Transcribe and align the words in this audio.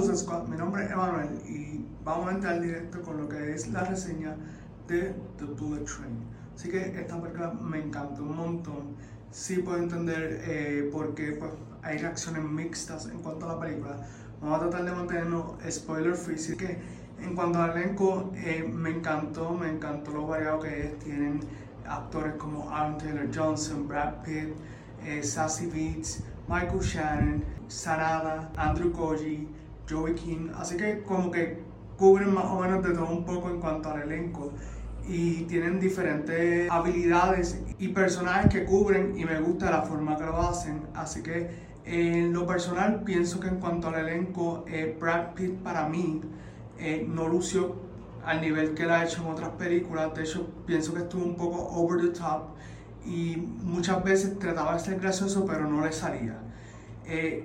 Squad, 0.00 0.48
mi 0.48 0.56
nombre 0.56 0.84
es 0.84 0.90
Emanuel 0.90 1.28
y 1.46 1.84
vamos 2.02 2.28
a 2.28 2.32
entrar 2.32 2.58
directo 2.58 3.02
con 3.02 3.18
lo 3.18 3.28
que 3.28 3.54
es 3.54 3.68
la 3.68 3.84
reseña 3.84 4.34
de 4.88 5.14
The 5.36 5.44
Bullet 5.44 5.84
Train. 5.84 6.24
Así 6.54 6.70
que 6.70 6.98
esta 6.98 7.20
película 7.20 7.52
me 7.52 7.78
encantó 7.84 8.22
un 8.22 8.34
montón. 8.34 8.96
Sí 9.30 9.56
puedo 9.56 9.76
entender 9.76 10.40
eh, 10.44 10.88
por 10.90 11.14
qué 11.14 11.32
pues, 11.32 11.50
hay 11.82 11.98
reacciones 11.98 12.42
mixtas 12.42 13.06
en 13.06 13.18
cuanto 13.18 13.44
a 13.44 13.54
la 13.54 13.60
película. 13.60 13.96
Vamos 14.40 14.56
a 14.56 14.60
tratar 14.70 14.86
de 14.86 14.92
mantenernos 14.92 15.44
spoiler 15.70 16.14
free. 16.14 16.36
Así 16.36 16.56
que 16.56 16.78
en 17.20 17.36
cuanto 17.36 17.60
al 17.60 17.76
elenco, 17.76 18.32
eh, 18.36 18.66
me 18.72 18.90
encantó, 18.90 19.52
me 19.52 19.68
encantó 19.68 20.12
lo 20.12 20.26
variado 20.26 20.60
que 20.60 20.86
es. 20.86 20.98
Tienen 21.00 21.40
actores 21.86 22.34
como 22.36 22.70
Aaron 22.70 22.96
Taylor 22.96 23.28
Johnson, 23.34 23.86
Brad 23.86 24.22
Pitt, 24.24 24.54
eh, 25.04 25.22
Sassy 25.22 25.66
Beats, 25.66 26.22
Michael 26.48 26.80
Shannon, 26.80 27.44
Sarada, 27.68 28.50
Andrew 28.56 28.92
Koji, 28.92 29.59
Joey 29.90 30.14
King. 30.14 30.50
Así 30.56 30.76
que 30.76 31.02
como 31.02 31.30
que 31.30 31.58
cubren 31.96 32.32
más 32.32 32.46
o 32.46 32.60
menos 32.60 32.82
de 32.82 32.94
todo 32.94 33.10
un 33.10 33.24
poco 33.24 33.50
en 33.50 33.60
cuanto 33.60 33.90
al 33.90 34.02
elenco 34.02 34.52
y 35.06 35.42
tienen 35.42 35.80
diferentes 35.80 36.70
habilidades 36.70 37.60
y 37.78 37.88
personajes 37.88 38.50
que 38.50 38.64
cubren 38.64 39.18
y 39.18 39.24
me 39.24 39.40
gusta 39.40 39.70
la 39.70 39.82
forma 39.82 40.16
que 40.16 40.24
lo 40.24 40.36
hacen. 40.36 40.82
Así 40.94 41.22
que 41.22 41.50
en 41.84 42.32
lo 42.32 42.46
personal 42.46 43.02
pienso 43.04 43.40
que 43.40 43.48
en 43.48 43.56
cuanto 43.56 43.88
al 43.88 43.96
elenco, 43.96 44.64
eh, 44.68 44.96
Brad 45.00 45.34
Pitt 45.34 45.62
para 45.62 45.88
mí 45.88 46.22
eh, 46.78 47.04
no 47.08 47.28
lució 47.28 47.74
al 48.24 48.40
nivel 48.40 48.74
que 48.74 48.84
él 48.84 48.90
ha 48.90 49.04
hecho 49.04 49.22
en 49.22 49.28
otras 49.28 49.50
películas. 49.50 50.14
De 50.14 50.22
hecho, 50.22 50.48
pienso 50.66 50.94
que 50.94 51.00
estuvo 51.00 51.24
un 51.24 51.36
poco 51.36 51.68
over 51.74 52.00
the 52.00 52.18
top 52.18 52.50
y 53.04 53.36
muchas 53.36 54.04
veces 54.04 54.38
trataba 54.38 54.74
de 54.74 54.80
ser 54.80 55.00
gracioso, 55.00 55.44
pero 55.46 55.68
no 55.68 55.84
le 55.84 55.92
salía. 55.92 56.38
Eh, 57.06 57.44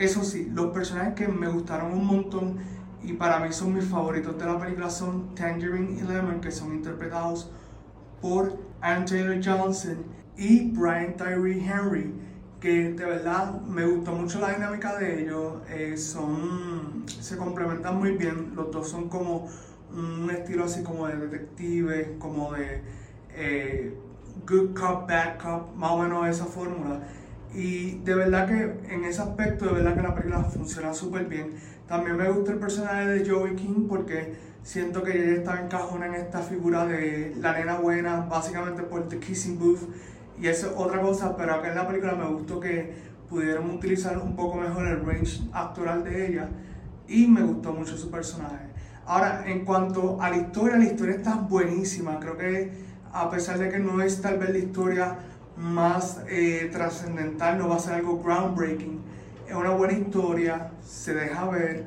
eso 0.00 0.24
sí, 0.24 0.50
los 0.54 0.72
personajes 0.72 1.14
que 1.14 1.28
me 1.28 1.46
gustaron 1.46 1.92
un 1.92 2.06
montón 2.06 2.56
y 3.02 3.12
para 3.12 3.38
mí 3.38 3.52
son 3.52 3.74
mis 3.74 3.84
favoritos 3.84 4.38
de 4.38 4.46
la 4.46 4.58
película 4.58 4.88
son 4.88 5.34
Tangerine 5.34 6.00
y 6.00 6.02
Lemon, 6.02 6.40
que 6.40 6.50
son 6.50 6.72
interpretados 6.74 7.50
por 8.22 8.58
Aaron 8.80 9.04
Taylor 9.04 9.38
Johnson 9.44 9.98
y 10.38 10.70
Brian 10.70 11.16
Tyree 11.16 11.62
Henry, 11.62 12.14
que 12.60 12.92
de 12.92 13.04
verdad 13.04 13.60
me 13.60 13.84
gustó 13.84 14.12
mucho 14.12 14.40
la 14.40 14.54
dinámica 14.54 14.96
de 14.96 15.22
ellos, 15.22 15.60
eh, 15.68 15.98
son, 15.98 17.04
se 17.06 17.36
complementan 17.36 17.98
muy 17.98 18.12
bien, 18.12 18.52
los 18.54 18.70
dos 18.70 18.88
son 18.88 19.10
como 19.10 19.48
un 19.92 20.30
estilo 20.30 20.64
así 20.64 20.82
como 20.82 21.08
de 21.08 21.16
detective, 21.16 22.16
como 22.18 22.52
de 22.54 22.82
eh, 23.34 23.94
good 24.48 24.74
cop, 24.74 25.06
bad 25.06 25.38
cop, 25.38 25.74
más 25.74 25.90
o 25.90 25.98
menos 25.98 26.26
esa 26.26 26.46
fórmula. 26.46 27.00
Y 27.52 27.98
de 27.98 28.14
verdad 28.14 28.46
que 28.46 28.94
en 28.94 29.04
ese 29.04 29.22
aspecto, 29.22 29.66
de 29.66 29.72
verdad 29.72 29.94
que 29.96 30.02
la 30.02 30.14
película 30.14 30.44
funciona 30.44 30.94
súper 30.94 31.24
bien. 31.24 31.54
También 31.88 32.16
me 32.16 32.30
gusta 32.30 32.52
el 32.52 32.58
personaje 32.58 33.06
de 33.06 33.28
Joey 33.28 33.56
King 33.56 33.88
porque 33.88 34.34
siento 34.62 35.02
que 35.02 35.12
ella 35.12 35.38
está 35.38 35.60
encajona 35.60 36.06
en 36.06 36.14
esta 36.14 36.40
figura 36.40 36.86
de 36.86 37.34
la 37.40 37.52
nena 37.52 37.78
buena, 37.78 38.20
básicamente 38.20 38.82
por 38.82 39.08
The 39.08 39.18
Kissing 39.18 39.58
Booth. 39.58 39.80
Y 40.40 40.46
eso 40.46 40.68
es 40.68 40.72
otra 40.76 41.00
cosa, 41.00 41.36
pero 41.36 41.54
acá 41.54 41.68
en 41.68 41.74
la 41.74 41.88
película 41.88 42.14
me 42.14 42.26
gustó 42.26 42.60
que 42.60 42.94
pudieron 43.28 43.70
utilizar 43.70 44.18
un 44.18 44.36
poco 44.36 44.56
mejor 44.58 44.86
el 44.86 45.04
range 45.04 45.40
actoral 45.52 46.04
de 46.04 46.28
ella 46.28 46.48
y 47.08 47.26
me 47.26 47.42
gustó 47.42 47.72
mucho 47.72 47.96
su 47.96 48.10
personaje. 48.10 48.70
Ahora, 49.06 49.44
en 49.46 49.64
cuanto 49.64 50.22
a 50.22 50.30
la 50.30 50.36
historia, 50.36 50.76
la 50.76 50.84
historia 50.84 51.16
está 51.16 51.34
buenísima. 51.34 52.20
Creo 52.20 52.36
que 52.36 52.70
a 53.12 53.28
pesar 53.28 53.58
de 53.58 53.68
que 53.68 53.78
no 53.80 54.00
es 54.00 54.20
tal 54.22 54.38
vez 54.38 54.50
la 54.50 54.58
historia 54.58 55.18
más 55.60 56.20
eh, 56.28 56.70
trascendental, 56.72 57.58
no 57.58 57.68
va 57.68 57.76
a 57.76 57.78
ser 57.78 57.94
algo 57.94 58.22
groundbreaking. 58.22 59.00
Es 59.48 59.54
una 59.54 59.70
buena 59.70 59.94
historia, 59.94 60.70
se 60.84 61.14
deja 61.14 61.48
ver, 61.48 61.84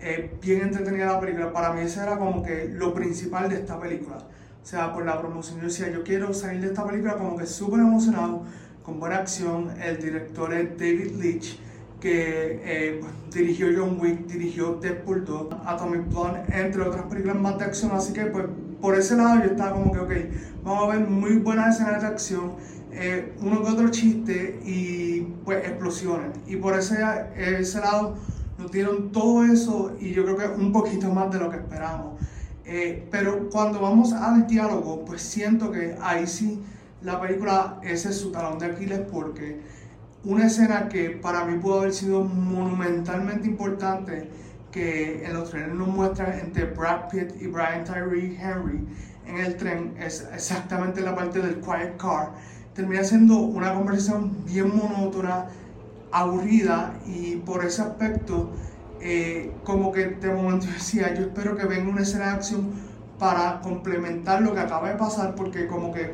es 0.00 0.40
bien 0.40 0.62
entretenida 0.62 1.06
la 1.06 1.20
película. 1.20 1.52
Para 1.52 1.72
mí 1.72 1.80
eso 1.80 2.02
era 2.02 2.18
como 2.18 2.42
que 2.42 2.68
lo 2.72 2.94
principal 2.94 3.48
de 3.48 3.56
esta 3.56 3.80
película. 3.80 4.18
O 4.18 4.66
sea, 4.68 4.92
por 4.92 5.04
la 5.04 5.18
promoción 5.18 5.60
yo 5.60 5.66
decía, 5.66 5.90
yo 5.90 6.02
quiero 6.02 6.32
salir 6.34 6.60
de 6.60 6.68
esta 6.68 6.86
película 6.86 7.14
como 7.14 7.36
que 7.36 7.46
súper 7.46 7.80
emocionado, 7.80 8.42
con 8.82 9.00
buena 9.00 9.16
acción. 9.16 9.70
El 9.80 9.98
director 9.98 10.52
es 10.52 10.70
David 10.76 11.12
Leitch, 11.16 11.58
que 12.00 12.60
eh, 12.64 13.00
dirigió 13.32 13.68
John 13.76 13.98
Wick, 14.00 14.26
dirigió 14.26 14.74
Deadpool 14.74 15.24
2, 15.24 15.56
Atomic 15.64 16.08
Blonde, 16.10 16.42
entre 16.52 16.82
otras 16.82 17.04
películas 17.06 17.36
más 17.36 17.58
de 17.58 17.64
acción. 17.64 17.92
Así 17.92 18.12
que 18.12 18.26
pues 18.26 18.44
por 18.80 18.94
ese 18.94 19.16
lado 19.16 19.40
yo 19.42 19.50
estaba 19.50 19.72
como 19.72 19.92
que, 19.92 19.98
ok, 19.98 20.12
vamos 20.62 20.84
a 20.84 20.96
ver 20.96 21.08
muy 21.08 21.38
buenas 21.38 21.76
escenas 21.76 22.02
de 22.02 22.08
acción 22.08 22.52
eh, 22.98 23.34
uno 23.42 23.62
que 23.62 23.70
otro 23.70 23.88
chiste 23.90 24.58
y 24.64 25.20
pues 25.44 25.64
explosiones. 25.66 26.30
Y 26.46 26.56
por 26.56 26.78
ese, 26.78 26.96
ese 27.36 27.80
lado 27.80 28.16
nos 28.58 28.72
dieron 28.72 29.12
todo 29.12 29.44
eso 29.44 29.94
y 30.00 30.12
yo 30.12 30.24
creo 30.24 30.36
que 30.36 30.46
un 30.60 30.72
poquito 30.72 31.12
más 31.12 31.30
de 31.30 31.38
lo 31.38 31.50
que 31.50 31.56
esperamos. 31.56 32.18
Eh, 32.64 33.06
pero 33.10 33.48
cuando 33.50 33.80
vamos 33.80 34.12
al 34.12 34.46
diálogo, 34.46 35.04
pues 35.04 35.22
siento 35.22 35.70
que 35.70 35.96
ahí 36.00 36.26
sí 36.26 36.62
la 37.02 37.20
película 37.20 37.78
ese 37.82 38.08
es 38.08 38.18
su 38.18 38.32
talón 38.32 38.58
de 38.58 38.66
Aquiles 38.66 39.00
porque 39.12 39.60
una 40.24 40.46
escena 40.46 40.88
que 40.88 41.10
para 41.10 41.44
mí 41.44 41.58
pudo 41.58 41.80
haber 41.80 41.92
sido 41.92 42.24
monumentalmente 42.24 43.46
importante 43.46 44.28
que 44.72 45.24
en 45.24 45.34
los 45.34 45.50
trenes 45.50 45.74
nos 45.74 45.88
muestran 45.88 46.38
entre 46.38 46.64
Brad 46.64 47.08
Pitt 47.10 47.40
y 47.40 47.46
Brian 47.46 47.84
Tyree 47.84 48.36
Henry 48.40 48.84
en 49.26 49.36
el 49.38 49.56
tren 49.56 49.94
es 50.00 50.26
exactamente 50.32 51.00
la 51.00 51.14
parte 51.14 51.40
del 51.40 51.60
quiet 51.60 51.96
car 51.96 52.32
termina 52.76 53.02
siendo 53.02 53.38
una 53.38 53.74
conversación 53.74 54.44
bien 54.44 54.76
monótona, 54.76 55.46
aburrida 56.12 56.92
y 57.06 57.36
por 57.36 57.64
ese 57.64 57.82
aspecto 57.82 58.50
eh, 59.00 59.52
como 59.64 59.90
que 59.92 60.06
de 60.06 60.32
momento 60.32 60.66
decía 60.72 61.14
yo 61.14 61.22
espero 61.22 61.56
que 61.56 61.66
venga 61.66 61.90
una 61.90 62.02
escena 62.02 62.26
de 62.26 62.30
acción 62.32 62.70
para 63.18 63.60
complementar 63.62 64.42
lo 64.42 64.54
que 64.54 64.60
acaba 64.60 64.90
de 64.90 64.96
pasar 64.96 65.34
porque 65.34 65.66
como 65.66 65.92
que 65.92 66.12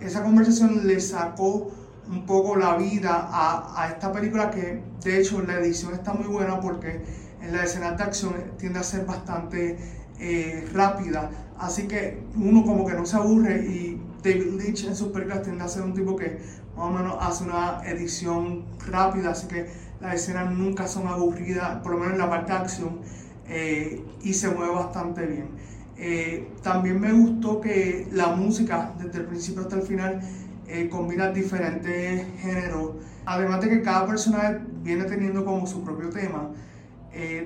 esa 0.00 0.22
conversación 0.22 0.86
le 0.86 1.00
sacó 1.00 1.70
un 2.10 2.26
poco 2.26 2.56
la 2.56 2.76
vida 2.76 3.28
a, 3.30 3.82
a 3.82 3.88
esta 3.90 4.12
película 4.12 4.50
que 4.50 4.82
de 5.04 5.20
hecho 5.20 5.40
la 5.42 5.54
edición 5.54 5.94
está 5.94 6.12
muy 6.12 6.26
buena 6.26 6.60
porque 6.60 7.00
en 7.40 7.52
la 7.52 7.64
escena 7.64 7.92
de 7.92 8.02
acción 8.02 8.34
tiende 8.58 8.80
a 8.80 8.82
ser 8.82 9.06
bastante 9.06 9.78
eh, 10.18 10.68
rápida. 10.72 11.30
Así 11.58 11.86
que 11.88 12.22
uno 12.36 12.64
como 12.64 12.86
que 12.86 12.94
no 12.94 13.06
se 13.06 13.16
aburre 13.16 13.64
y 13.66 14.00
David 14.22 14.54
Leitch 14.58 14.84
en 14.84 14.94
sus 14.94 15.08
películas 15.08 15.42
tiende 15.42 15.64
a 15.64 15.68
ser 15.68 15.82
un 15.82 15.94
tipo 15.94 16.16
que 16.16 16.38
más 16.76 16.86
o 16.86 16.90
menos 16.90 17.16
hace 17.20 17.44
una 17.44 17.82
edición 17.86 18.64
rápida, 18.86 19.30
así 19.30 19.46
que 19.48 19.66
las 20.00 20.14
escenas 20.14 20.52
nunca 20.52 20.86
son 20.88 21.06
aburridas, 21.08 21.80
por 21.82 21.92
lo 21.92 21.98
menos 21.98 22.14
en 22.14 22.18
la 22.18 22.30
parte 22.30 22.52
de 22.52 22.58
acción, 22.58 23.00
eh, 23.48 24.02
y 24.22 24.32
se 24.32 24.48
mueve 24.50 24.74
bastante 24.74 25.26
bien. 25.26 25.48
Eh, 25.96 26.48
también 26.62 26.98
me 26.98 27.12
gustó 27.12 27.60
que 27.60 28.08
la 28.12 28.28
música, 28.28 28.92
desde 28.98 29.18
el 29.18 29.26
principio 29.26 29.62
hasta 29.62 29.76
el 29.76 29.82
final, 29.82 30.20
eh, 30.66 30.88
combina 30.88 31.30
diferentes 31.30 32.26
géneros, 32.40 32.92
además 33.26 33.60
de 33.60 33.68
que 33.68 33.82
cada 33.82 34.06
personaje 34.06 34.60
viene 34.82 35.04
teniendo 35.04 35.44
como 35.44 35.66
su 35.66 35.82
propio 35.84 36.10
tema. 36.10 36.50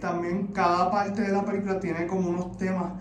también 0.00 0.48
cada 0.54 0.90
parte 0.90 1.20
de 1.20 1.32
la 1.32 1.44
película 1.44 1.78
tiene 1.78 2.06
como 2.06 2.30
unos 2.30 2.56
temas 2.56 2.92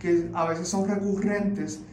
que 0.00 0.28
a 0.34 0.44
veces 0.46 0.66
son 0.66 0.88
recurrentes 0.88 1.84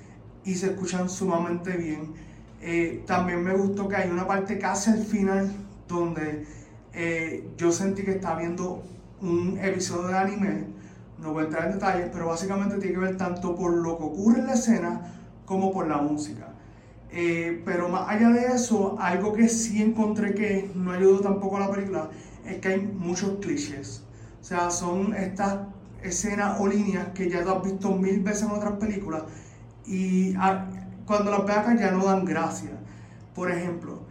y 0.47 0.55
se 0.55 0.67
escuchan 0.67 1.09
sumamente 1.09 1.75
bien. 1.75 2.13
Eh, 2.61 3.03
también 3.05 3.43
me 3.43 3.53
gustó 3.53 3.87
que 3.87 3.97
hay 3.97 4.09
una 4.09 4.25
parte 4.25 4.57
casi 4.57 4.91
al 4.91 5.03
final 5.03 5.51
donde 5.89 6.47
eh, 6.93 7.49
yo 7.57 7.71
sentí 7.71 8.03
que 8.03 8.11
estaba 8.11 8.39
viendo 8.39 8.81
un 9.21 9.59
episodio 9.61 10.07
de 10.07 10.17
anime. 10.17 10.63
No 11.19 11.33
voy 11.33 11.43
a 11.43 11.45
entrar 11.47 11.65
en 11.65 11.73
detalles, 11.73 12.09
pero 12.13 12.27
básicamente 12.27 12.77
tiene 12.77 12.93
que 12.93 12.99
ver 12.99 13.17
tanto 13.17 13.55
por 13.55 13.73
lo 13.73 13.97
que 13.97 14.03
ocurre 14.05 14.39
en 14.39 14.47
la 14.47 14.53
escena 14.53 15.13
como 15.45 15.73
por 15.73 15.85
la 15.85 15.97
música. 15.97 16.47
Eh, 17.11 17.61
pero 17.65 17.89
más 17.89 18.07
allá 18.07 18.29
de 18.29 18.45
eso, 18.47 18.95
algo 18.99 19.33
que 19.33 19.49
sí 19.49 19.81
encontré 19.81 20.33
que 20.33 20.71
no 20.75 20.93
ayudó 20.93 21.19
tampoco 21.19 21.57
a 21.57 21.61
la 21.61 21.71
película 21.71 22.09
es 22.45 22.57
que 22.59 22.69
hay 22.69 22.81
muchos 22.81 23.39
clichés. 23.41 24.03
O 24.39 24.43
sea, 24.45 24.71
son 24.71 25.13
estas 25.13 25.59
escenas 26.01 26.57
o 26.61 26.67
líneas 26.67 27.09
que 27.13 27.29
ya 27.29 27.43
tú 27.43 27.49
has 27.49 27.63
visto 27.63 27.91
mil 27.91 28.21
veces 28.21 28.43
en 28.43 28.51
otras 28.51 28.73
películas 28.73 29.23
y 29.87 30.35
ah, 30.37 30.65
cuando 31.05 31.31
las 31.31 31.45
veas 31.45 31.79
ya 31.79 31.91
no 31.91 32.05
dan 32.05 32.25
gracia. 32.25 32.71
Por 33.33 33.49
ejemplo, 33.51 34.01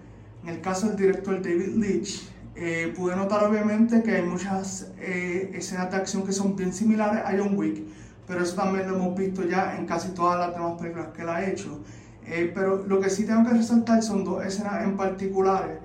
en 0.42 0.48
el 0.54 0.60
caso 0.60 0.88
del 0.88 0.96
director 0.96 1.42
David 1.42 1.76
Leitch, 1.76 2.30
eh, 2.54 2.92
pude 2.96 3.14
notar 3.14 3.44
obviamente 3.44 4.02
que 4.02 4.12
hay 4.16 4.22
muchas 4.22 4.90
eh, 4.98 5.50
escenas 5.54 5.90
de 5.90 5.96
acción 5.98 6.24
que 6.24 6.32
son 6.32 6.56
bien 6.56 6.72
similares 6.72 7.22
a 7.22 7.36
John 7.36 7.56
Wick, 7.56 7.82
pero 8.26 8.42
eso 8.42 8.54
también 8.54 8.88
lo 8.88 8.96
hemos 8.96 9.14
visto 9.16 9.44
ya 9.44 9.76
en 9.76 9.84
casi 9.84 10.08
todas 10.10 10.38
las 10.38 10.54
demás 10.56 10.80
películas 10.80 11.08
que 11.14 11.22
él 11.22 11.28
ha 11.28 11.44
hecho. 11.44 11.80
Eh, 12.26 12.50
pero 12.54 12.84
lo 12.86 12.98
que 12.98 13.10
sí 13.10 13.24
tengo 13.26 13.44
que 13.48 13.54
resaltar 13.54 14.02
son 14.02 14.24
dos 14.24 14.44
escenas 14.44 14.82
en 14.84 14.96
particulares. 14.96 15.78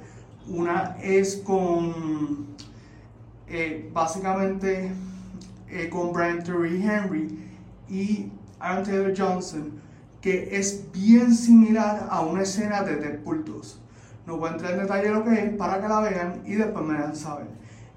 Una 0.48 0.96
es 1.02 1.36
con, 1.38 2.56
básicamente, 3.94 4.92
con 5.92 6.14
Brian 6.14 6.44
Terry 6.44 6.82
Henry 6.84 7.38
y 7.90 8.32
Aaron 8.62 8.84
Taylor 8.84 9.14
Johnson, 9.18 9.72
que 10.22 10.56
es 10.56 10.92
bien 10.92 11.34
similar 11.34 12.08
a 12.10 12.22
una 12.22 12.44
escena 12.44 12.84
de 12.84 12.96
Deadpool 12.96 13.44
2. 13.44 13.82
No 14.28 14.38
voy 14.38 14.50
a 14.50 14.54
entrar 14.54 14.74
en 14.74 14.80
detalle 14.80 15.10
lo 15.10 15.24
que 15.24 15.34
es 15.34 15.56
para 15.56 15.82
que 15.82 15.88
la 15.88 16.00
vean 16.00 16.42
y 16.46 16.56
después 16.56 16.86
me 16.86 16.94
dejan 16.94 17.16
saber. 17.16 17.48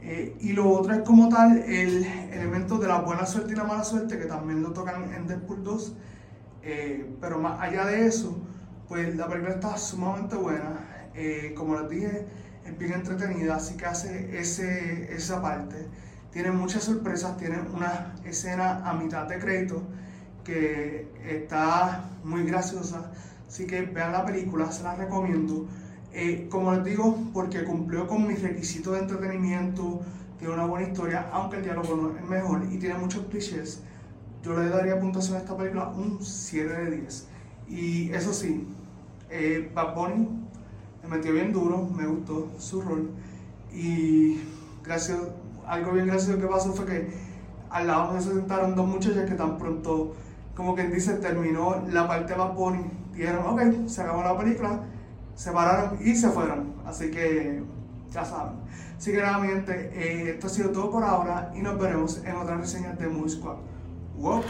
Eh, 0.01 0.37
y 0.41 0.53
lo 0.53 0.69
otro 0.71 0.95
es 0.95 1.01
como 1.01 1.29
tal 1.29 1.59
el 1.59 2.05
elemento 2.33 2.79
de 2.79 2.89
la 2.89 3.01
buena 3.01 3.27
suerte 3.27 3.53
y 3.53 3.57
la 3.57 3.65
mala 3.65 3.85
suerte, 3.85 4.19
que 4.19 4.27
también 4.27 4.63
lo 4.63 4.73
tocan 4.73 5.13
en 5.15 5.27
Deadpool 5.27 5.63
2. 5.63 5.95
Eh, 6.63 7.15
pero 7.21 7.39
más 7.39 7.61
allá 7.61 7.85
de 7.87 8.07
eso, 8.07 8.39
pues 8.89 9.15
la 9.17 9.29
película 9.29 9.55
está 9.55 9.77
sumamente 9.77 10.37
buena. 10.37 11.11
Eh, 11.15 11.55
como 11.57 11.79
les 11.79 11.91
dije, 11.91 12.27
es 12.67 12.79
bien 12.79 12.93
entretenida, 12.95 13.57
así 13.57 13.77
que 13.77 13.85
hace 13.87 14.39
ese, 14.39 15.15
esa 15.15 15.43
parte. 15.43 15.89
Tiene 16.33 16.51
muchas 16.51 16.85
sorpresas, 16.85 17.37
tiene 17.37 17.59
una 17.73 18.15
escena 18.25 18.89
a 18.89 18.95
mitad 18.95 19.27
de 19.27 19.39
crédito 19.39 19.83
que 20.45 21.09
está 21.27 22.11
muy 22.23 22.45
graciosa. 22.45 23.11
Así 23.49 23.67
que 23.67 23.83
vean 23.83 24.13
la 24.13 24.25
película, 24.25 24.71
se 24.71 24.83
la 24.83 24.95
recomiendo. 24.95 25.67
Eh, 26.13 26.47
como 26.49 26.73
les 26.73 26.85
digo, 26.85 27.19
porque 27.33 27.65
cumplió 27.65 28.07
con 28.07 28.27
mis 28.27 28.41
requisitos 28.41 28.93
de 28.95 29.01
entretenimiento, 29.01 30.01
tiene 30.39 30.55
una 30.55 30.67
buena 30.67 30.89
historia, 30.89 31.29
aunque 31.33 31.57
el 31.57 31.65
diálogo 31.65 31.97
no 31.97 32.17
es 32.17 32.25
mejor 32.25 32.63
y 32.71 32.79
tiene 32.79 32.97
muchos 32.99 33.27
clichés. 33.27 33.83
Yo 34.43 34.57
le 34.59 34.69
daría 34.69 35.01
puntuación 35.01 35.37
a 35.37 35.41
esta 35.41 35.57
película 35.57 35.89
un 35.89 36.23
7 36.23 36.69
de 36.69 36.91
10. 36.99 37.29
Y 37.69 38.11
eso 38.13 38.33
sí, 38.33 38.67
eh, 39.31 39.71
Bad 39.75 39.95
Bunny 39.95 40.29
me 41.03 41.17
metió 41.17 41.33
bien 41.33 41.53
duro, 41.53 41.89
me 41.97 42.07
gustó 42.07 42.51
su 42.59 42.81
rol. 42.83 43.11
Y 43.73 44.41
gracias, 44.85 45.19
algo 45.67 45.93
bien 45.93 46.07
gracioso 46.07 46.39
que 46.39 46.47
pasó 46.47 46.73
fue 46.73 46.87
que 46.87 47.13
al 47.71 47.87
lado 47.89 48.13
me 48.13 48.21
sentaron 48.21 48.77
dos 48.77 48.87
muchachas 48.87 49.29
que 49.29 49.35
tan 49.35 49.59
pronto, 49.59 50.15
como 50.55 50.75
quien 50.75 50.93
dice, 50.93 51.15
terminó 51.15 51.83
la 51.89 52.07
parte 52.07 52.33
de 52.33 52.39
Bad 52.39 52.55
Bunny. 52.55 52.91
Dijeron, 53.13 53.47
ok, 53.47 53.89
se 53.89 54.03
acabó 54.03 54.23
la 54.23 54.37
película 54.37 54.81
se 55.35 55.51
pararon 55.51 55.99
y 56.01 56.15
se 56.15 56.29
fueron. 56.31 56.75
Así 56.87 57.11
que 57.11 57.63
ya 58.11 58.25
saben. 58.25 58.57
Así 58.97 59.13
que 59.13 59.19
nada, 59.19 59.39
mi 59.39 59.49
gente, 59.49 59.91
eh, 59.93 60.31
esto 60.31 60.47
ha 60.47 60.51
sido 60.51 60.71
todo 60.71 60.91
por 60.91 61.03
ahora 61.03 61.53
y 61.55 61.61
nos 61.61 61.79
veremos 61.79 62.23
en 62.25 62.37
otra 62.37 62.57
reseña 62.57 62.93
de 62.93 63.09
Movie 63.09 63.31
Squad. 63.31 63.57
Wow. 64.17 64.43